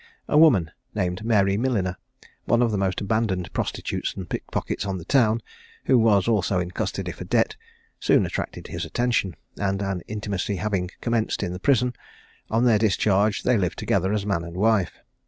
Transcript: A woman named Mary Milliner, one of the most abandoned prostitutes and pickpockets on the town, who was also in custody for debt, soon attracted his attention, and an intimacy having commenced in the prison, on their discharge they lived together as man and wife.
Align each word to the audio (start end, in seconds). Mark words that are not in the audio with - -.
A 0.27 0.35
woman 0.35 0.71
named 0.95 1.23
Mary 1.23 1.57
Milliner, 1.57 1.95
one 2.45 2.63
of 2.63 2.71
the 2.71 2.77
most 2.79 3.01
abandoned 3.01 3.53
prostitutes 3.53 4.15
and 4.15 4.27
pickpockets 4.27 4.83
on 4.83 4.97
the 4.97 5.05
town, 5.05 5.41
who 5.85 5.95
was 5.95 6.27
also 6.27 6.57
in 6.57 6.71
custody 6.71 7.11
for 7.11 7.23
debt, 7.23 7.55
soon 7.99 8.25
attracted 8.25 8.65
his 8.65 8.83
attention, 8.83 9.35
and 9.57 9.79
an 9.83 10.01
intimacy 10.07 10.55
having 10.55 10.89
commenced 11.01 11.43
in 11.43 11.53
the 11.53 11.59
prison, 11.59 11.93
on 12.49 12.65
their 12.65 12.79
discharge 12.79 13.43
they 13.43 13.57
lived 13.59 13.77
together 13.77 14.11
as 14.11 14.25
man 14.25 14.43
and 14.43 14.55
wife. 14.57 15.03